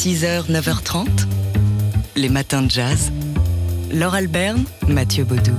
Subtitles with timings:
[0.00, 1.08] 6h, 9h30,
[2.16, 3.12] les matins de jazz.
[3.92, 5.52] Laure Alberne, Mathieu Baudou.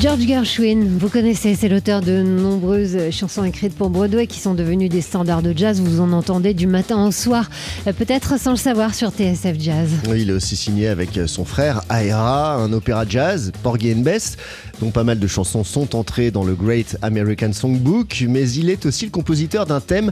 [0.00, 4.88] George Gershwin, vous connaissez, c'est l'auteur de nombreuses chansons écrites pour Broadway qui sont devenues
[4.88, 5.78] des standards de jazz.
[5.78, 7.50] Vous en entendez du matin au soir,
[7.86, 9.90] euh, peut-être sans le savoir sur TSF Jazz.
[10.08, 14.38] Oui, il est aussi signé avec son frère Aira, un opéra jazz, Porgy and Bess,
[14.80, 18.86] dont pas mal de chansons sont entrées dans le Great American Songbook, mais il est
[18.86, 20.10] aussi le compositeur d'un thème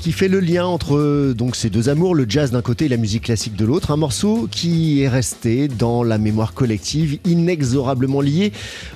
[0.00, 2.96] qui fait le lien entre donc ces deux amours, le jazz d'un côté et la
[2.96, 3.90] musique classique de l'autre.
[3.90, 8.52] Un morceau qui est resté dans la mémoire collective, inexorablement lié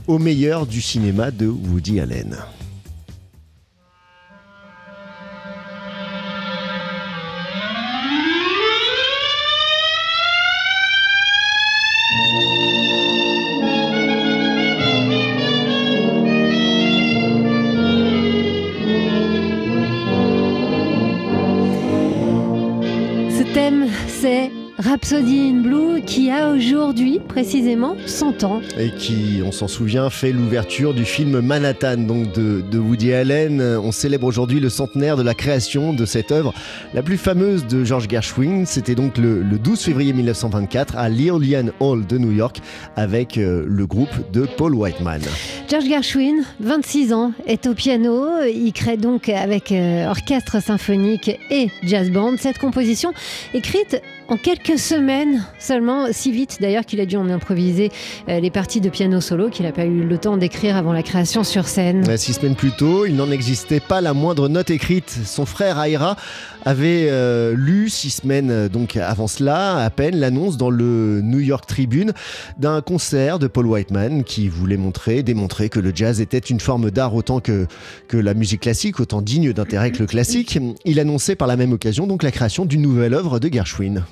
[0.06, 2.36] au meilleur du cinéma de Woody Allen.
[24.78, 28.60] Rhapsody in Blue qui a aujourd'hui précisément 100 ans.
[28.76, 33.62] Et qui, on s'en souvient, fait l'ouverture du film Manhattan donc de, Woody Allen.
[33.62, 36.52] On célèbre aujourd'hui le centenaire de la création de cette œuvre,
[36.92, 38.66] la plus fameuse de George Gershwin.
[38.66, 42.60] C'était donc le, 12 février 1924 à l'Eolian Hall de New York
[42.96, 45.20] avec euh, le groupe de Paul Whiteman.
[45.70, 48.42] George Gershwin, 26 ans, est au piano.
[48.52, 53.12] Il crée donc avec euh, orchestre symphonique et jazz band cette composition
[53.54, 57.90] écrite en quelques semaines seulement, si vite d'ailleurs qu'il a dû en improviser
[58.28, 61.02] euh, les parties de piano solo qu'il n'a pas eu le temps d'écrire avant la
[61.02, 62.16] création sur scène.
[62.16, 65.10] Six semaines plus tôt, il n'en existait pas la moindre note écrite.
[65.24, 66.16] Son frère Aira
[66.64, 71.40] avait euh, lu six semaines euh, donc avant cela à peine l'annonce dans le New
[71.40, 72.12] York Tribune
[72.58, 76.90] d'un concert de Paul Whiteman qui voulait montrer, démontrer que le jazz était une forme
[76.90, 77.66] d'art autant que,
[78.08, 80.58] que la musique classique, autant digne d'intérêt que le classique.
[80.84, 84.04] Il annonçait par la même occasion donc la création d'une nouvelle œuvre de Gershwin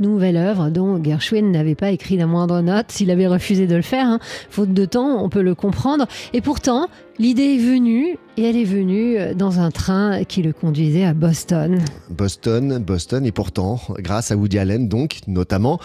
[0.00, 3.82] nouvelle œuvre dont Gershwin n'avait pas écrit la moindre note s'il avait refusé de le
[3.82, 4.06] faire.
[4.06, 4.18] Hein.
[4.50, 6.06] Faute de temps, on peut le comprendre.
[6.32, 6.88] Et pourtant,
[7.18, 11.80] l'idée est venue et elle est venue dans un train qui le conduisait à Boston.
[12.10, 15.78] Boston, Boston, et pourtant, grâce à Woody Allen, donc notamment,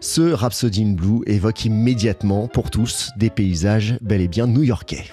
[0.00, 5.04] ce Rhapsody in Blue évoque immédiatement pour tous des paysages bel et bien new-yorkais.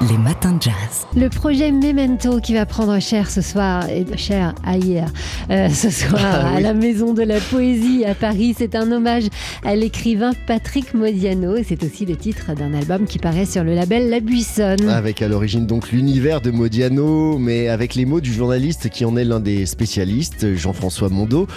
[0.00, 1.08] Les matins de jazz.
[1.16, 5.08] Le projet Memento qui va prendre cher ce soir, et cher ailleurs,
[5.50, 8.54] euh, ce soir ah à la Maison de la Poésie à Paris.
[8.56, 9.24] C'est un hommage
[9.64, 11.56] à l'écrivain Patrick Modiano.
[11.66, 14.88] C'est aussi le titre d'un album qui paraît sur le label La Buissonne.
[14.88, 19.16] Avec à l'origine donc l'univers de Modiano, mais avec les mots du journaliste qui en
[19.16, 21.48] est l'un des spécialistes, Jean-François Mondo.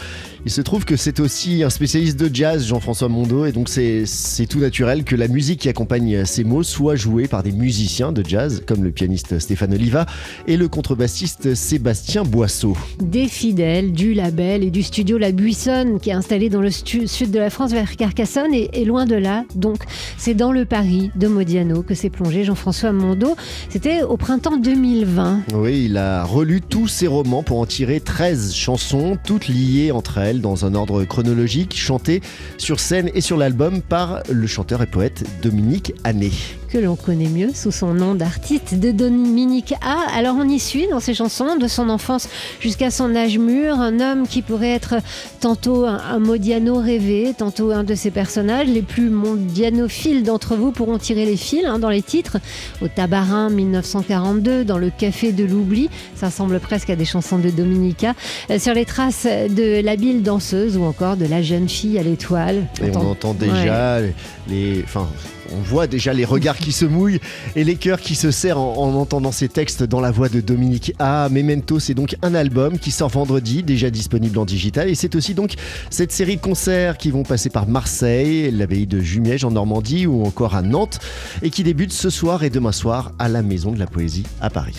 [0.43, 4.45] Il se trouve que c'est aussi un spécialiste de jazz, Jean-François Mondo, et donc c'est
[4.49, 8.23] tout naturel que la musique qui accompagne ces mots soit jouée par des musiciens de
[8.27, 10.07] jazz, comme le pianiste Stéphane Oliva
[10.47, 12.75] et le contrebassiste Sébastien Boisseau.
[12.99, 17.29] Des fidèles du label et du studio La Buissonne, qui est installé dans le sud
[17.29, 19.83] de la France vers Carcassonne, et, loin de là, donc
[20.17, 23.35] c'est dans le Paris de Modiano que s'est plongé Jean-François Mondo.
[23.69, 25.41] C'était au printemps 2020.
[25.53, 30.17] Oui, il a relu tous ses romans pour en tirer 13 chansons, toutes liées entre
[30.17, 32.21] elles dans un ordre chronologique, chanté
[32.57, 36.31] sur scène et sur l'album par le chanteur et poète Dominique Anné
[36.71, 39.97] que l'on connaît mieux sous son nom d'artiste de Dominique A.
[40.15, 42.29] Alors on y suit dans ses chansons de son enfance
[42.61, 44.95] jusqu'à son âge mûr, un homme qui pourrait être
[45.41, 48.67] tantôt un, Modiano rêvé, tantôt un de ses personnages.
[48.67, 52.37] Les plus mondianophiles d'entre vous pourront tirer les fils hein, dans les titres.
[52.81, 57.49] Au Tabarin 1942, dans le Café de l'Oubli, ça ressemble presque à des chansons de
[57.49, 58.13] Dominica,
[58.49, 62.67] euh, sur les traces de l'habile danseuse ou encore de la jeune fille à l'étoile.
[62.81, 63.99] Et on entend déjà
[64.47, 65.07] les, enfin,
[65.53, 67.19] on voit déjà les regards qui se mouillent
[67.55, 70.93] et les cœurs qui se serrent en, entendant ces textes dans la voix de Dominique
[70.99, 71.29] A.
[71.29, 74.89] Memento, c'est donc un album qui sort vendredi, déjà disponible en digital.
[74.89, 75.53] Et c'est aussi donc
[75.89, 80.25] cette série de concerts qui vont passer par Marseille, l'abbaye de Jumièges en Normandie ou
[80.25, 80.99] encore à Nantes
[81.41, 84.49] et qui débute ce soir et demain soir à la Maison de la Poésie à
[84.49, 84.77] Paris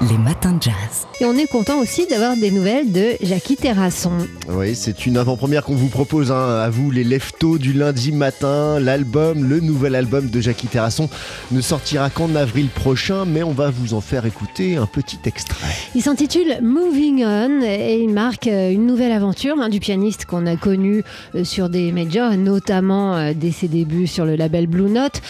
[0.00, 1.06] les matins de jazz.
[1.20, 4.12] Et on est content aussi d'avoir des nouvelles de Jackie Terrasson.
[4.48, 8.78] Oui, c'est une avant-première qu'on vous propose hein, à vous, les leftos du lundi matin.
[8.78, 11.08] L'album, le nouvel album de Jackie Terrasson
[11.50, 15.74] ne sortira qu'en avril prochain, mais on va vous en faire écouter un petit extrait.
[15.96, 20.46] Il s'intitule Moving On et il marque euh, une nouvelle aventure hein, du pianiste qu'on
[20.46, 21.02] a connu
[21.34, 25.20] euh, sur des majors, notamment euh, dès ses débuts sur le label Blue Note.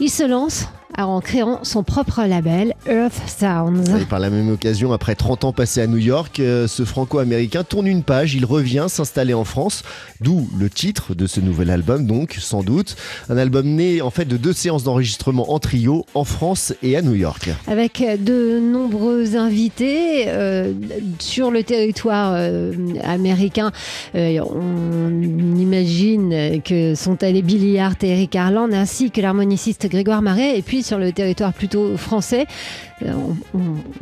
[0.00, 0.66] Il se lance
[1.06, 4.00] en créant son propre label, Earth Sounds.
[4.00, 7.64] Et par la même occasion, après 30 ans passés à New York, euh, ce franco-américain
[7.64, 9.82] tourne une page, il revient s'installer en France,
[10.20, 12.96] d'où le titre de ce nouvel album, donc sans doute.
[13.28, 17.02] Un album né en fait de deux séances d'enregistrement en trio en France et à
[17.02, 17.50] New York.
[17.66, 20.72] Avec de nombreux invités euh,
[21.18, 22.72] sur le territoire euh,
[23.04, 23.72] américain,
[24.14, 25.10] euh, on
[25.56, 30.62] imagine que sont allés Billy Hart et Eric Harland ainsi que l'harmoniciste Grégoire Marais et
[30.62, 32.46] puis sur le territoire plutôt français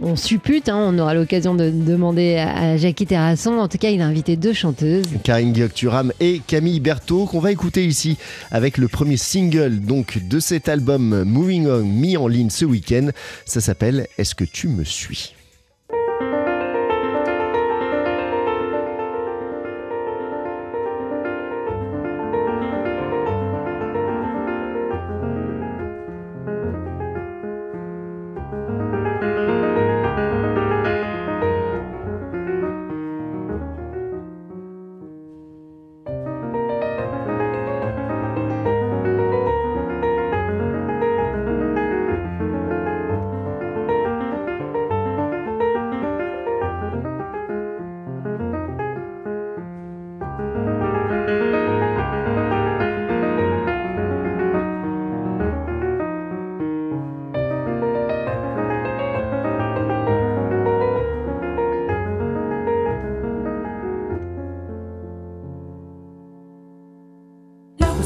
[0.02, 3.58] on, suppute, hein, on aura l'occasion de demander à Jackie Terrasson.
[3.58, 5.04] En tout cas, il a invité deux chanteuses.
[5.22, 8.16] Karine Guiocturam et Camille Berthaud, qu'on va écouter ici
[8.50, 13.10] avec le premier single donc, de cet album Moving On, mis en ligne ce week-end.
[13.44, 15.35] Ça s'appelle Est-ce que tu me suis?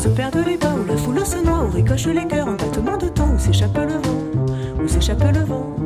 [0.00, 2.96] Se perdent les pas, où la foule se noie, où ricoche les cœurs en battement
[2.96, 5.76] de temps, où s'échappe le vent, où s'échappe le vent.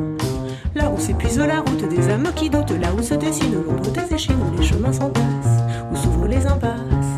[0.73, 4.15] Là où s'épuise la route des âmes qui doutent, là où se dessine l'ombre des
[4.15, 7.11] échines, où les chemins s'entassent, où s'ouvrent les impasses.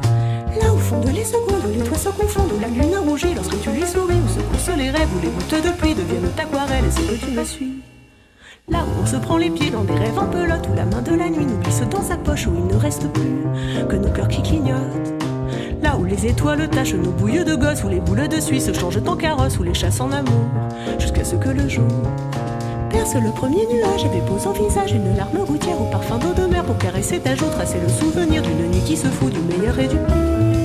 [0.60, 3.62] Là où fondent les secondes, où les toits se confondent, où la lune rougit lorsque
[3.62, 6.86] tu lui souris, où se coursent les rêves, où les gouttes de pluie deviennent aquarelles,
[6.86, 7.84] et c'est que tu me suis.
[8.70, 11.04] Là où on se prend les pieds dans des rêves en pelote, où la main
[11.04, 13.38] de la nuit nous glisse dans sa poche, où il ne reste plus
[16.18, 19.60] les étoiles tachent nos bouilles de gosse, où les boules de Suisse changent en carrosse,
[19.60, 20.46] où les chasses en amour,
[21.00, 21.88] jusqu'à ce que le jour
[22.90, 26.48] perce le premier nuage et dépose en visage une larme gouttière au parfum d'eau de
[26.48, 29.78] mer pour caresser ta joue, tracer le souvenir d'une nuit qui se fout du meilleur
[29.78, 30.57] et du pire.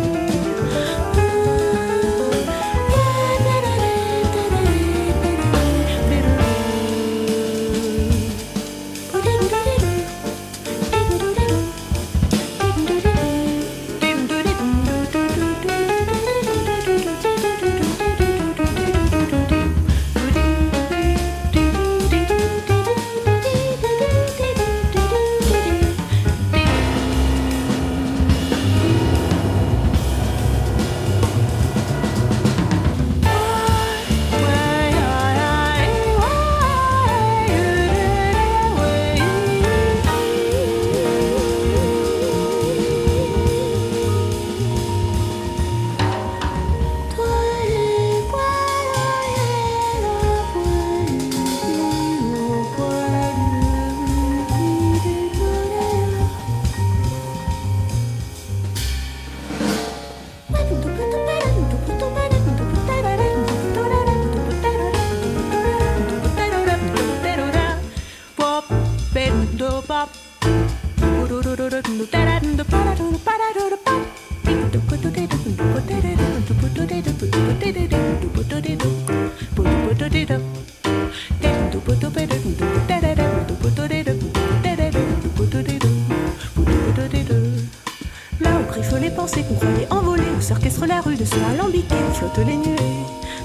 [88.41, 91.95] Là où griffent les pensées qu'on croyait envolées, où s'orchestre la rue de ce alambiqué,
[91.95, 92.77] où flottent les nuées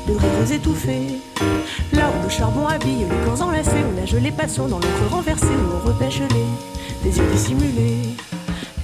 [0.05, 1.21] de rires étouffés.
[2.27, 5.87] Le charbon habille les corps enlacés, où nagent les passions dans l'encre renversée, où on
[5.87, 8.17] repêche les des yeux dissimulés.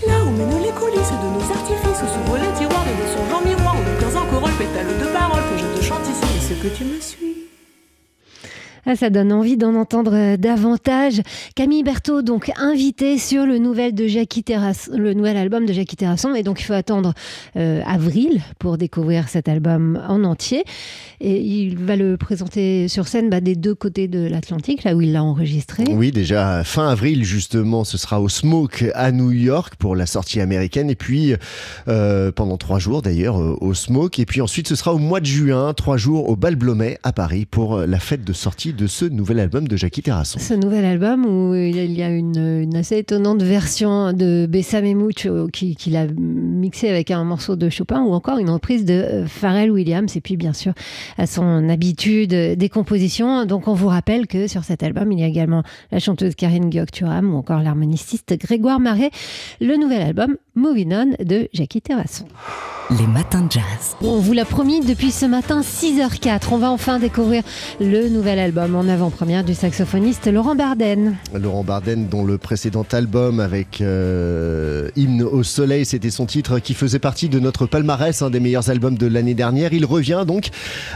[0.08, 3.34] Là où mènent les coulisses de nos artifices, où s'ouvrent les tiroirs de nos songes
[3.34, 6.24] en miroir, où nos cœurs en corolle pétales de paroles que je te chante ici,
[6.38, 7.43] est-ce que tu me suis
[8.86, 11.22] ah, ça donne envie d'en entendre euh, davantage.
[11.56, 16.60] Camille Berthaud, donc invitée sur le nouvel de Jackie album de Jackie Terrasson, et donc
[16.60, 17.14] il faut attendre
[17.56, 20.66] euh, avril pour découvrir cet album en entier.
[21.22, 25.02] Et il va le présenter sur scène bah, des deux côtés de l'Atlantique, là où
[25.02, 25.86] il l'a enregistré.
[25.90, 30.42] Oui, déjà fin avril justement, ce sera au Smoke à New York pour la sortie
[30.42, 31.36] américaine, et puis
[31.88, 35.26] euh, pendant trois jours d'ailleurs au Smoke, et puis ensuite ce sera au mois de
[35.26, 39.06] juin, trois jours au Bal Blomet à Paris pour la fête de sortie de ce
[39.06, 40.40] nouvel album de Jackie Terrasson.
[40.40, 44.94] Ce nouvel album où il y a une, une assez étonnante version de Bessam et
[44.96, 49.26] Mouch qu'il a mixé avec un morceau de Chopin ou encore une reprise de euh,
[49.26, 50.74] Pharrell Williams et puis bien sûr
[51.18, 53.46] à son habitude des compositions.
[53.46, 56.70] Donc on vous rappelle que sur cet album il y a également la chanteuse Karine
[56.70, 59.12] Guillaume ou encore l'harmoniciste Grégoire Marais.
[59.62, 62.26] Le nouvel album Moving On de Jackie Terrasson.
[63.00, 63.96] Les matins de jazz.
[64.02, 66.50] On vous l'a promis depuis ce matin 6h04.
[66.52, 67.42] On va enfin découvrir
[67.80, 71.16] le nouvel album en avant-première du saxophoniste Laurent Barden.
[71.38, 76.74] Laurent Barden, dont le précédent album avec euh, Hymne au soleil, c'était son titre qui
[76.74, 79.74] faisait partie de notre palmarès, un des meilleurs albums de l'année dernière.
[79.74, 80.50] Il revient donc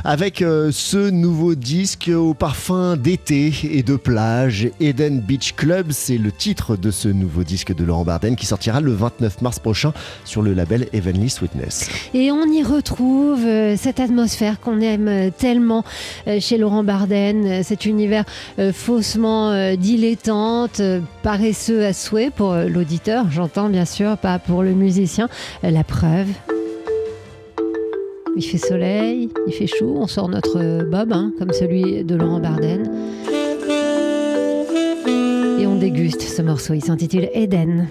[0.05, 4.69] avec euh, ce nouveau disque au parfum d'été et de plage.
[4.79, 8.79] Eden Beach Club, c'est le titre de ce nouveau disque de Laurent Barden qui sortira
[8.79, 9.91] le 29 mars prochain
[10.23, 11.89] sur le label Heavenly Sweetness.
[12.13, 15.83] Et on y retrouve euh, cette atmosphère qu'on aime tellement
[16.39, 18.23] chez Laurent Barden, cet univers
[18.73, 20.81] faussement dilettante,
[21.23, 25.29] paresseux à souhait pour l'auditeur, j'entends bien sûr, pas pour le musicien.
[25.63, 26.27] La preuve.
[28.35, 32.39] Il fait soleil, il fait chaud, on sort notre bob, hein, comme celui de Laurent
[32.39, 32.83] Barden.
[35.59, 37.87] Et on déguste ce morceau, il s'intitule Eden.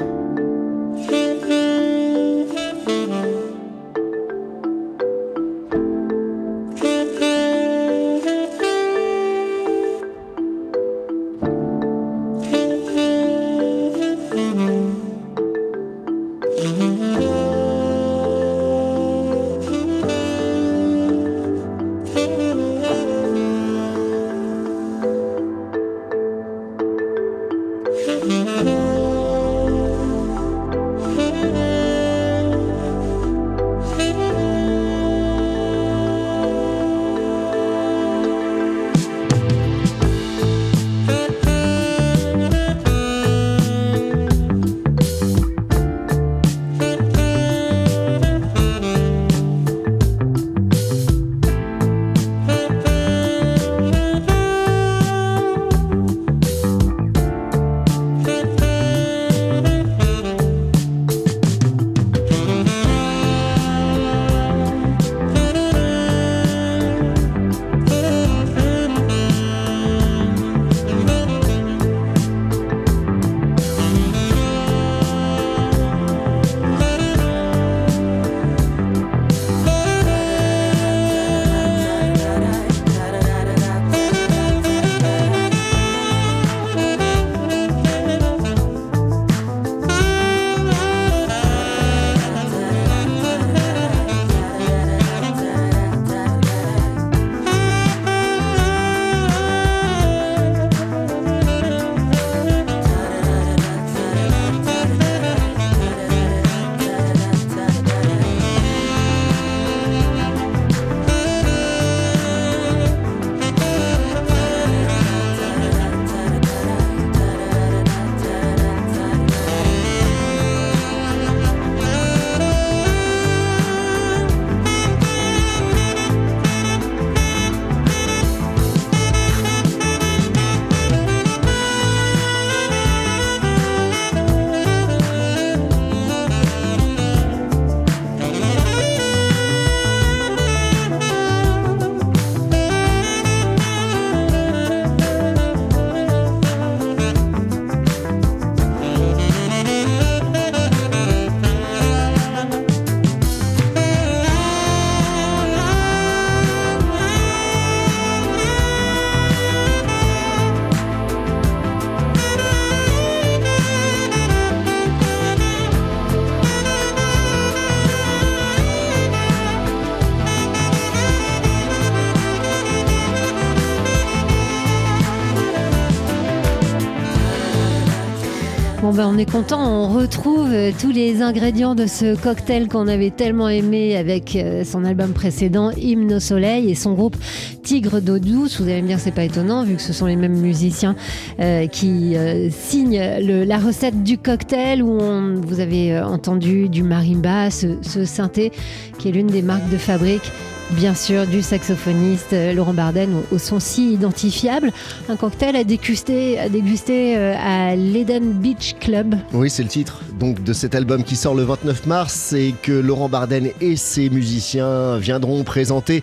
[178.96, 183.10] Ben, on est content, on retrouve euh, tous les ingrédients de ce cocktail qu'on avait
[183.10, 187.14] tellement aimé avec euh, son album précédent, Hymne au soleil, et son groupe
[187.62, 188.58] Tigre d'eau douce.
[188.58, 190.96] Vous allez me dire, c'est pas étonnant, vu que ce sont les mêmes musiciens
[191.40, 192.16] euh, qui
[192.50, 194.98] signent la recette du cocktail, où
[195.42, 198.50] vous avez entendu du marimba, ce, ce synthé,
[198.98, 200.32] qui est l'une des marques de fabrique
[200.70, 204.72] bien sûr, du saxophoniste euh, Laurent Barden au, son si identifiable.
[205.08, 209.16] Un cocktail à déguster, à, déguster euh, à l'Eden Beach Club.
[209.32, 212.72] Oui, c'est le titre donc de cet album qui sort le 29 mars et que
[212.72, 216.02] Laurent Barden et ses musiciens viendront présenter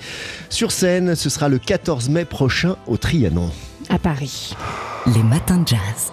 [0.49, 1.15] sur scène.
[1.15, 3.49] Ce sera le 14 mai prochain au Trianon.
[3.89, 4.53] à Paris.
[5.07, 6.11] Les matins de jazz.